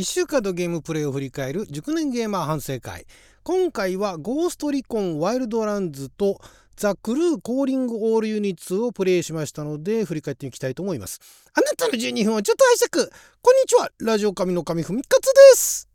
[0.00, 3.04] 1週間のゲームプレイを振り返る熟年ゲーマー反省会。
[3.42, 6.40] 今回はゴーストリコンワイルドランズと
[6.74, 11.20] ザ・クルーコーリングオールユニッツをプレイしましたので振り返っていきたいと思います。
[11.52, 13.10] あなたの12分をちょっと拝借
[13.42, 15.86] こんにちはラジオ神の神ふみかつです。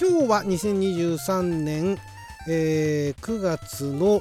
[0.00, 1.96] 今日は2023年、
[2.48, 4.20] えー、9月の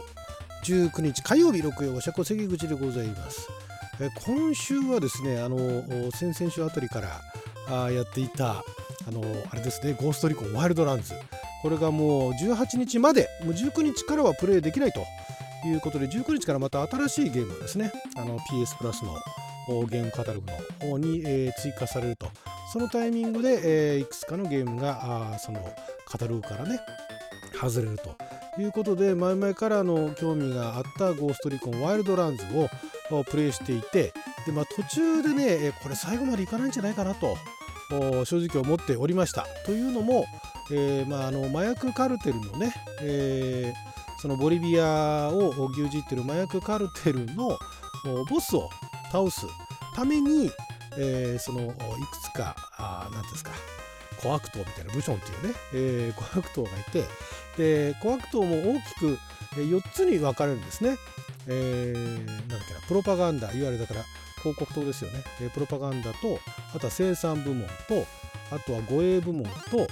[0.67, 3.47] 19日火曜日六曜社交関口でございます。
[4.01, 5.57] え今週はですねあの
[6.11, 7.21] 先々週あたりから
[7.85, 8.63] あやっていた
[9.07, 11.13] あのあれですねゴーストリコンワイルドランズ。
[11.63, 14.99] これがもう18日までもう19日からはプレイできないと
[15.65, 17.93] いうことで19日からまた新しいゲームですね。
[18.17, 19.15] あの PS プラスの
[19.87, 20.47] ゲームカタログ
[20.81, 22.27] の方に、えー、追加されると。
[22.73, 25.73] そのタイミングで、えー、いくつかのゲームがあその
[26.05, 26.81] カタログからね
[27.53, 28.26] 外れると。
[28.61, 32.43] いうことで前々からの興味があったゴーストリコンワイルドランズ
[33.11, 34.13] をプレイしていて
[34.45, 37.37] で、まあ、途中でねこれ最後までいかないんじゃないかなと
[38.25, 39.45] 正直思っておりました。
[39.65, 40.25] というのも、
[40.71, 47.57] えー、まあ、あの麻薬カルテルのね、えー、そのボリビアを牛耳ってる麻薬カルテルの
[48.29, 48.69] ボスを
[49.11, 49.45] 倒す
[49.95, 50.51] ために、
[50.97, 51.73] えー、そのいく
[52.23, 53.76] つか何ていうんですか
[54.21, 57.03] コアクトみたいなブチョンっていうね、えー、コアクトがいて
[57.57, 59.19] でコアクトも大きく
[59.55, 60.97] 4つに分かれるんですね。
[61.47, 64.03] えー、なんだっけなプロパガンダいわゆるだから
[64.41, 66.39] 広告塔ですよね、えー、プロパガンダと
[66.75, 68.05] あとは生産部門と
[68.51, 69.87] あとは護衛部門と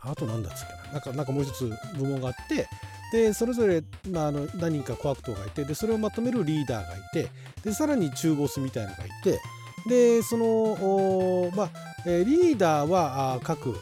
[0.00, 2.68] あと何だっつっけななんかなんかもう一つ部門があって
[3.12, 7.28] でそれぞれ、まあ、あの何人かコアクトがいてでそれをまとめるリーダーがいて
[7.62, 9.40] でさらに中ボスみたいなのがいて
[9.88, 11.70] でそのまあ
[12.06, 13.74] リーダーは各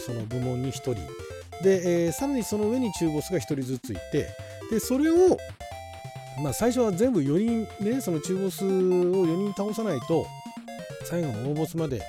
[0.00, 0.94] その部門に1人。
[1.62, 4.28] で、えー、さらにその上に中ボスが1人ずついて。
[4.70, 5.38] でそれを
[6.42, 10.26] まあ最初は全部4人ねその中ボスを4人倒さないと
[11.04, 12.02] 最後の大ボスまで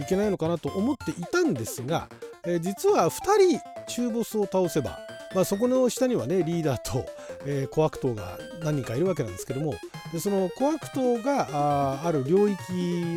[0.00, 2.08] いけないのかなと思っていたんですが、
[2.44, 4.98] えー、実は2人中ボスを倒せば、
[5.34, 7.06] まあ、そこの下にはねリーダーと、
[7.46, 9.74] えー、コアクトが何人かいるわけなんですけども
[10.12, 12.58] でそのコアクトがある領域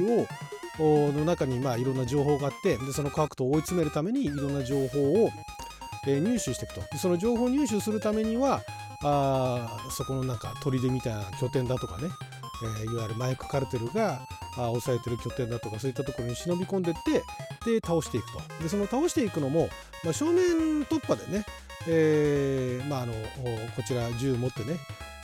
[0.07, 0.27] を
[0.79, 5.31] の中にまあいろんな情報があってでそのコアクトを追い詰めるためにいろんな情報を、
[6.07, 6.97] えー、入手していくと。
[6.97, 8.61] その情報を入手するためには
[9.03, 12.09] あそこのなんか砦みたいな拠点だとかね、
[12.81, 14.21] えー、いわゆる麻薬カルテルが
[14.53, 17.23] あ抑えてる拠点だとかそういったところに忍び込んでって
[17.69, 18.41] で倒していくと。
[18.61, 19.69] でその倒していくのも、
[20.03, 21.45] まあ、正面突破でね、
[21.87, 23.13] えーまあ、あの
[23.75, 24.77] こちら銃持ってね、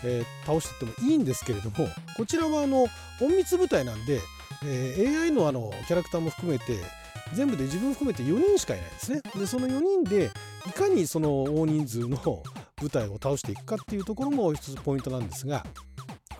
[0.03, 2.87] えー、倒していってもいいんですけれどもこちらはあの
[3.21, 4.21] 隠密部隊なんで、
[4.65, 6.77] えー、AI のあのキャラクターも含めて
[7.33, 9.21] 全部で自分含めて4人しかいないですね。
[9.35, 10.31] でその4人で
[10.67, 12.43] いかにその大人数の
[12.81, 15.65] 部隊を倒していくかっていうところも一つポイントなんですが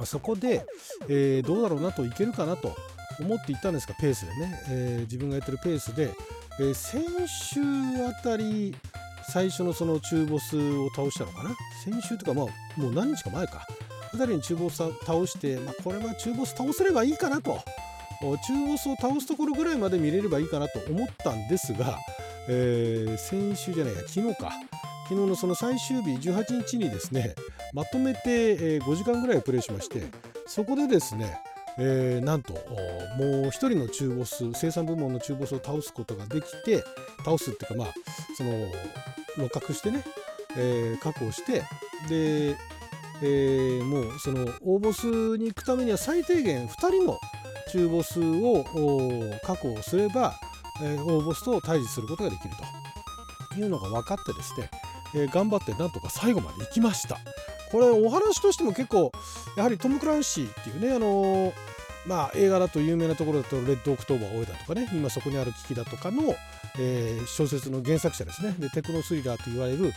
[0.06, 0.66] そこで、
[1.08, 2.76] えー、どうだろうなといけるかなと
[3.20, 6.14] 思っていったんですがペースでね、えー、自分がやってるペースで、
[6.60, 7.62] えー、先週
[8.06, 8.76] あたり
[9.30, 11.52] 最初のその中ボスを倒したのかな？
[11.84, 13.68] 先週とかまあもう何日か前か。
[14.14, 17.60] あたりに中ボスを倒して、まあ、これは中ボス倒せればいいかなと。
[18.22, 21.98] 中ボスを倒すところぐらいまで見れればいいかなと思ったんですが、
[22.50, 24.52] えー、先週じゃないや昨日か。
[25.10, 27.34] 昨日のその最終日18日にですね
[27.74, 30.04] まとめて、5時間ぐらいプレイしまして
[30.46, 31.42] そこでですね、
[31.80, 32.62] えー、なんともう
[33.48, 36.84] 1人の中ボス生産部門の中ボスを倒すことができて
[37.26, 37.94] 倒すっていうかまあ
[38.38, 38.52] その
[39.40, 40.04] 六角してね、
[40.58, 41.64] えー、確保して
[42.08, 42.58] で、
[43.22, 45.08] えー、もうその大ボス
[45.38, 47.18] に行くためには最低限2人の
[47.72, 48.66] 中ボスを
[49.46, 50.34] 確保すれば、
[50.82, 52.80] えー、大ボスと対峙することができると。
[53.58, 54.70] いうのが分かってですね
[55.16, 57.18] えー、頑張ってなんとか最後まで行きました。
[57.72, 59.12] これお話としても結構
[59.56, 61.54] やはりトム・クランシーっていうねあのー、
[62.10, 66.36] まあ映画だと有名なところだと「レッド・オクトーバーを追えだとかね今そこにある危機だとかの、
[66.80, 68.56] えー、小説の原作者ですね。
[68.58, 69.94] でテクノスリラーと言われる、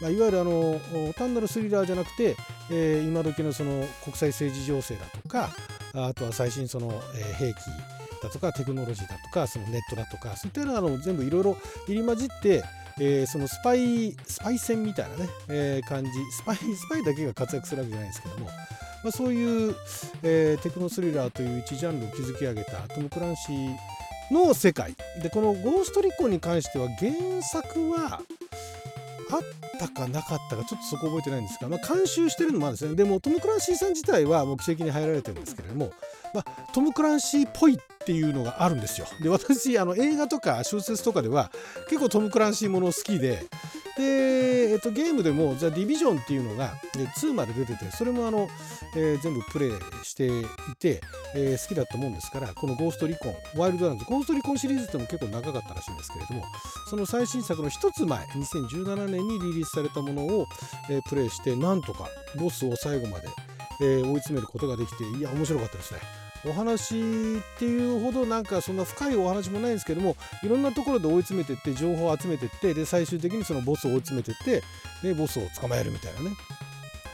[0.00, 0.80] まあ、いわゆるあの
[1.14, 2.36] 単なるスリラーじゃなくて、
[2.70, 5.50] えー、今時のその国際政治情勢だとか
[5.92, 7.56] あとは最新その、えー、兵器
[8.22, 11.56] だとかテクノロジーだとかそのネットだとかそういったようなのを全部いろいろ
[11.88, 12.62] 入り混じって
[12.98, 18.52] えー、そのスパイ、スパイ戦みたいなね、えー、感じ、スパイ、 スパイだけが活躍するわけじゃないですけども、ま
[19.08, 19.74] あ、そういう、
[20.22, 23.76] えー、テクノスリラーという一ジャンルを築き上げたトム・クランシー
[24.32, 24.94] の世界。
[25.22, 27.12] で、このゴーストリコンに関しては原
[27.42, 28.20] 作は、
[29.30, 29.40] あっ
[29.78, 32.94] たかなかったかちょっとそこ覚えてないんですが、まあ、監修してるのもあるんですね。
[32.94, 35.92] でもトム・クランシーさん自体はもう鬼籍に入られてるんですけれども、
[36.34, 39.06] まあ、トム・クランシーっぽいっていうのがあるんですよ。
[39.22, 41.50] で私あの映画とか小説とかでは
[41.88, 43.44] 結構トム・クランシーもの好きで
[43.96, 48.48] で、えっと、ゲームでも「ザ・ディビジョン」っていうのがね2まで出ててそれもあの、
[48.94, 49.70] えー、全部プレイ
[50.02, 50.44] してい
[50.78, 51.00] て、
[51.34, 56.44] えー、好きだったもんですからこの「ゴーストリコン」ワイルドランズゴーストリコンシリーズっても結構長かったらしいんですけれども
[56.88, 60.46] その最新作の1つ前2017年にリリースされたものを、
[60.90, 62.08] えー、プレイしてなんとか
[62.38, 63.28] ボスを最後まで、
[63.80, 66.25] え、追い詰めることができていや面白かったですね。
[66.48, 74.62] お話っていうほどなんかそんな深いお話もないんですけどもいろんなところで追い詰めてって情報を集めてってで最終的にそのボスを追い詰めてって
[75.02, 76.30] でボスを捕まえるみたいなね、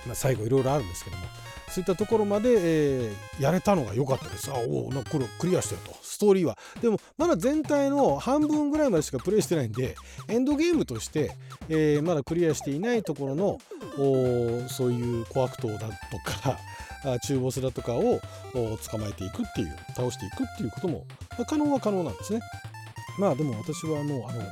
[0.07, 1.25] まあ、最後いろいろあるんですけども
[1.73, 4.51] そういったところまで、えー、やれたのが良かったです。
[4.51, 5.97] あおお、なんかこれクリアしてると。
[6.03, 6.59] ストーリーは。
[6.83, 9.97] でも、まだ全体の半分ぐらいまでしかプレイしてないんで、
[10.29, 11.35] エンドゲームとして、
[11.71, 13.59] えー、まだクリアしていないところの、
[14.69, 15.87] そういう小悪党だと
[16.43, 16.59] か、
[17.23, 18.21] 中ボスだとかを
[18.53, 21.05] 捕まえていくっていう倒していくっていうことも、
[21.39, 22.41] ま、可能は可能なんですね。
[23.19, 24.43] まあでも私はもうあの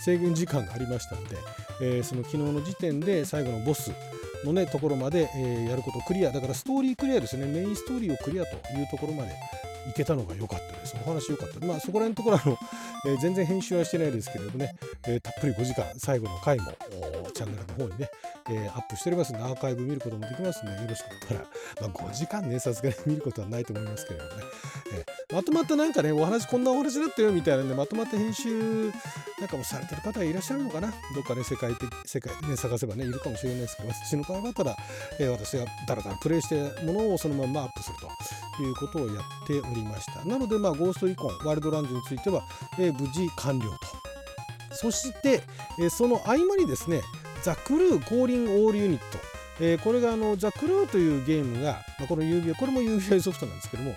[0.00, 1.36] 制限時間がありましたので、
[1.80, 3.92] えー、その昨日の時点で最後のボス
[4.44, 9.32] のねところまで、え、やることクリアだからストーリークリアですねメインストーリーをクリアというところまで
[9.88, 10.94] いけたのが良かったです。
[11.02, 11.64] お話良かった。
[11.64, 12.58] まあそこら辺のところあの、
[13.06, 14.76] えー、全然編集はしてないですけれどね、
[15.06, 16.72] えー、たっぷり5時間最後の回も
[17.34, 18.10] チャンネルの方にね、
[18.48, 21.40] えー、アップしておりますのでアーカイブ見ることもできますのでよろしかったら、
[21.80, 24.44] まあ、5時間ねさすがに見ることはないと思いますけれどもね、
[24.94, 28.90] えまとまったなんかねお話こんなお話だったよみたいなんでまとまった編集
[29.40, 30.92] なんかもされてる方がいらっしゃるのかな。
[31.14, 34.76] どっかね世界的世界でね探せばねいるかもしれないですけど私の場合だったら、
[35.18, 37.96] え私がだらだらプレイしてものをそのままアップする
[38.56, 40.24] ということをやっておりました。
[40.24, 42.42] なのでまあゴーストイコンワールドランズについては、
[42.78, 43.78] え無事完了と。
[44.72, 45.42] そして、
[45.78, 47.00] えその合間にですね
[47.42, 49.18] ザ・クルー・コーリング・オール・ユニット、
[49.60, 53.96] えー、これがあのザ・クルーというゲームが、まあ、この UBI これも UBI ソフトなんですけどもいわ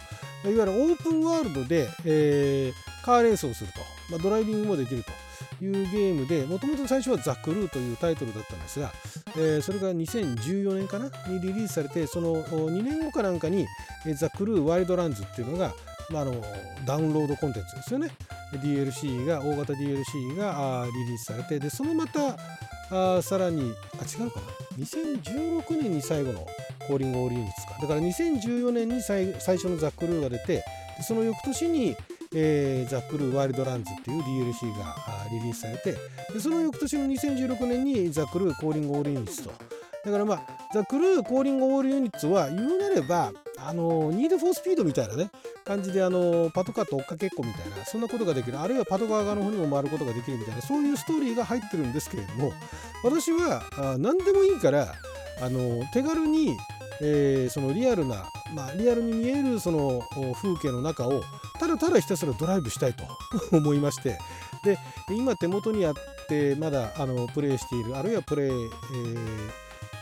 [0.52, 3.80] ゆるオープンワールドで、えー、カーレースをすると、
[4.10, 5.12] まあ、ドライビングもできると
[5.64, 8.92] いうゲームでもともと最初はザ・クルーというタイトルだったんですが、
[9.38, 11.10] えー、それが2014年かな？
[11.28, 13.66] にリリースされてその2年後かなんかに
[14.16, 15.74] ザ・クルー・ワイルドランズっていうのが、
[16.10, 16.42] まあ、あの
[16.86, 18.10] ダウンロードコンテンツですよね。
[18.58, 22.38] DLC が大型 DLC がリリースされてでそのまた
[22.92, 24.46] あさらにあ違うかな。
[24.78, 26.48] 2016年に最後の
[26.88, 27.74] コーリングオールユニッツか。
[27.82, 30.64] だから2014年に最初のザクルーが出てで
[31.08, 31.96] その翌年に、
[32.36, 34.96] えー、ザクルーワイルドランズっていう DLC が
[35.32, 35.96] リリースされて
[36.34, 39.52] でその翌年の2016年にザクルーコーリングオールユニッツと。
[40.06, 40.42] だからまあ
[40.74, 43.32] ザ・クルーコーリングオールユニッツは言うなれば
[43.68, 45.30] あのニード・フォー・スピードみたいなね
[45.64, 48.60] 感じであのパトカーと追っかけっこみたいなそんなことができる。
[48.60, 52.54] あるいはパトカー側の方にも回ることができるみたいなそういうストーリーが入ってるんですけれども
[53.04, 54.94] 私はあ何でもいいから
[55.42, 56.56] あの手軽に、
[57.02, 60.02] えー、そのリアルな、まあ、リアルに見えるその
[60.42, 61.24] 風景の中を
[61.60, 63.04] ただただひたすらドライブしたいと
[63.56, 64.18] 思いまして
[64.64, 64.78] で
[65.10, 65.94] 今手元にあっ
[66.28, 69.28] てまだあのプレイしているあるいはプレイ、えー、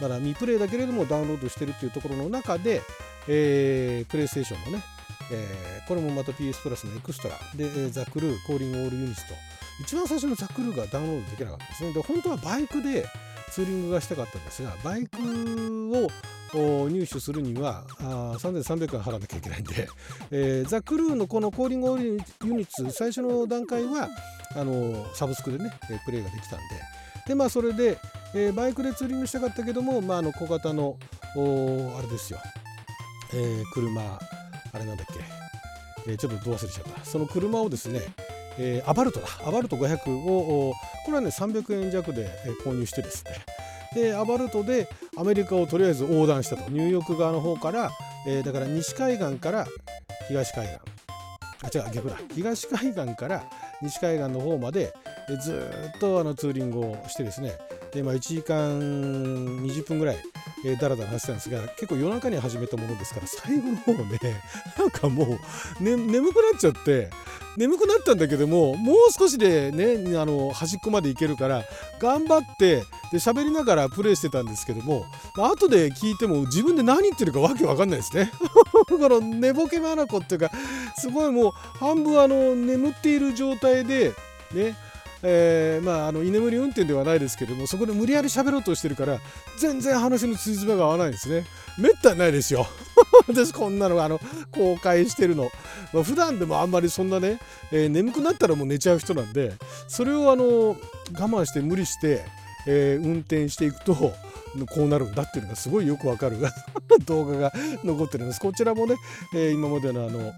[0.02, 2.82] まだ未プレイだけれどもダウンロードしてるっていうところの中で、
[3.28, 4.84] えー、プレイステーションのね、
[5.32, 9.34] えー、これもまた PS プラスのエクストラで、えー、ザ・クルー、コーリングオールユニット。
[9.80, 11.94] 一番最初のザ・クルーがダウンロードできなかったですね。
[11.94, 13.06] で、本当はバイクで
[13.52, 15.18] ツーリングがしたかったんですが、バイク
[16.54, 19.88] を入手するにはあ3300円払わなきゃいけないんで、
[20.32, 22.06] えー、ザ・クルーのこのコーリングオール
[22.48, 24.10] ユニッツ、最初の段階は
[24.56, 25.72] あのサブスクでね、
[26.06, 26.66] プレイができたんで、
[27.28, 27.98] で、まあ、それで、
[28.34, 30.98] えー、バイクでツーリングしたかったけども、まあ、あの小型の
[31.34, 32.40] あれですよ、
[33.34, 37.06] えー、車あれなんだっけ、えー、ちょっとどう忘れちゃった。
[37.06, 38.02] その車をですね、
[38.58, 39.28] えー、アバルトだ。
[39.46, 40.74] アバルト500を
[41.06, 42.30] これはね300円弱で
[42.64, 43.32] 購入してですね。
[43.94, 46.70] でアバルトでアメリカをとりあえず横断したと。
[46.70, 47.92] ニューヨーク側の方から、
[48.28, 49.68] えー、だから西海岸から
[50.28, 50.78] 東海岸。
[51.64, 52.18] あ違う逆だ。
[52.34, 53.44] 東海岸から
[53.82, 54.94] 西海岸の方まで
[55.42, 57.54] ずっとあのツーリングをしてですね。
[57.94, 60.18] で、まあ、1時間20分ぐらい、
[60.64, 64.20] えー、だらだら走ったんですが結構夜中に始めたものですから最後の方ね
[64.78, 65.40] なんかも
[65.80, 67.10] う、ね、眠くなっちゃって
[67.58, 71.64] 眠くなったんだけどももう少しでねあの端っこまで行けるから
[72.00, 75.06] 頑張ってで喋りながらプレイしてたんですけども、
[75.36, 78.32] まあ後で聞いても自分で何言ってるかわけわかんないですね。
[78.90, 80.50] だから寝ぼけまなこっていうか
[80.98, 84.14] すごいもう半分あの眠っている状態で
[84.54, 84.78] ね
[85.24, 89.20] えー、まああの居眠り運転ではないですけどもそこで無理やり喋ろうとしてるから
[89.58, 91.46] 全然話のつじつまが合わないんですね。
[91.78, 92.68] めったにないですよ。
[93.28, 94.20] 私こんなのあの
[94.52, 95.52] 公開してるの、
[95.94, 97.40] まあ、普段でもあんまりそんなね、
[97.72, 99.54] えー、眠くなったらもう寝ちゃう人なんで
[99.88, 100.76] それをあの我
[101.14, 102.26] 慢して無理して
[102.68, 104.14] えー、運転していくとこ
[104.78, 106.38] うなるんだっていうのがすごいよくわかる。
[107.06, 108.40] 動画が残ってるんです。
[108.40, 108.96] こちらもね、
[109.34, 110.34] えー、今までのあの、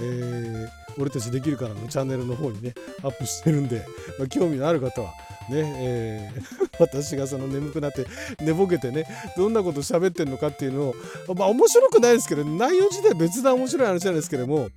[0.00, 0.68] えー、
[1.00, 3.86] 俺たちできるからのチャンネルの方にねアップしてるんで、
[4.18, 5.12] まあ、興味のある方は
[5.50, 8.06] ねえー、 私がその眠くなって
[8.40, 10.94] 寝ぼけてねどんなこと喋ってんのかっていうのを
[11.34, 14.70] まあ面白くないですけど内容自体別な面白い話なんですけども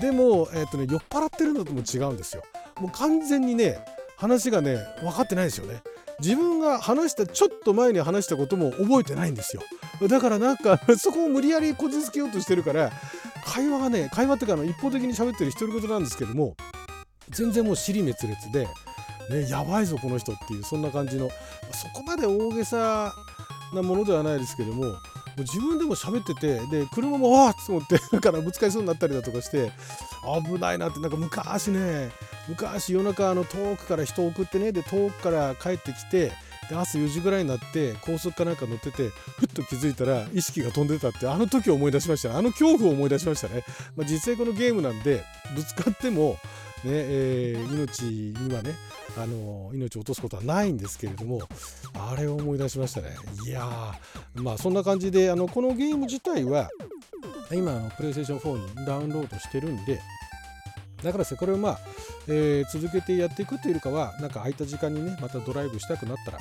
[0.00, 2.42] でも、えーとね、酔っ払ってるのとも違うんですよ。
[2.80, 3.84] もう完全にね
[4.16, 5.82] 話がね分かってないですよね。
[6.20, 9.62] 自分が話したちょっと前に話したことも覚えてないんですよ。
[10.08, 12.90] だからなんかそこを無理やりこじつけようとしてるから
[13.50, 16.56] 会話がね会話っていうかあの一方的に喋ってる独り言なんですけども
[17.30, 18.68] 全然もう尻滅裂で
[19.30, 21.30] ね、やばいぞこの人っていうそんな感じの
[21.72, 23.14] そこまで大げさ
[23.72, 24.96] なものではないですけどももう
[25.38, 29.70] 自分でも喋っててで車もわーって思ってだからぶつかりそうになったりだとかして
[30.44, 32.10] 危ないなってなんか昔ね
[32.48, 36.32] 昔夜中あの遠くから人を送ってねで遠くから帰ってきて
[36.70, 42.38] で朝4時ぐらいになって高速かなんか乗っててふっと気づいたら意識が飛んでたってあの時思い出しました。
[42.38, 43.64] あの恐怖を思い出しましたね、
[43.96, 45.24] まあ、実際このゲームなんで
[45.54, 46.38] ぶつかっても
[46.84, 48.74] ねえー、命にはね
[49.18, 51.42] あの命を落とすことはないんですけれども
[51.94, 53.14] あれを思い出しましたね。
[53.46, 53.94] いや
[54.34, 56.70] まあそんな感じであのこのゲーム自体は
[57.52, 60.00] 今のプレイステーション4にダウンロードしてるんで
[61.02, 61.78] だからですねこれをまあ、
[62.30, 66.38] えー、続けてやっていくというよりかはなんか空いた時間にねまたドライブしたくなったら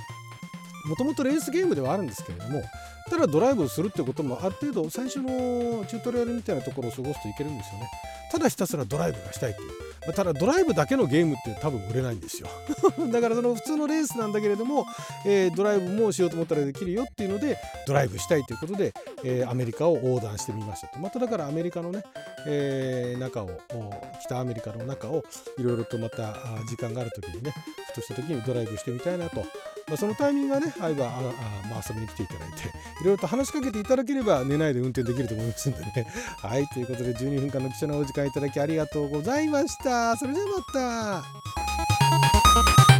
[0.85, 2.61] もともとレースゲームではあるんですけれども
[3.09, 7.89] ただドライブするってこともある程度最初のチュートリアルみたいなところを過ごすといけるんですよね。
[8.31, 9.69] ただひたすらドライブがしたいっていう、
[10.13, 12.47] ただドライブだけのゲームって多分売れないんですよ。
[13.11, 14.85] だからその普通のレースなんだけれども、
[15.25, 20.99] えー、ドライブもしようと思ったらできるよっていうのでドライブしたいということで、えー、アメリカを横断してみましたと。
[20.99, 22.03] まただからアメリカのね、
[22.47, 23.49] えー、中を
[24.23, 25.23] 北アメリカの中を
[25.57, 26.35] いろいろとまた
[26.67, 27.53] 時間がある時にね
[27.87, 29.43] ふとした時にドライブしてみたいなと
[29.89, 31.21] まあ、そのタイミングがね合えばああ、
[31.67, 32.67] まあ、遊びに来ていただいて
[33.01, 36.07] いろいろと話しかけていただければ寝ないで運転できると思いますんでね。
[36.37, 40.15] はいということで12分間の貴重なお時間いただきありがとうございました。
[40.15, 41.23] それではま
[42.93, 42.98] た。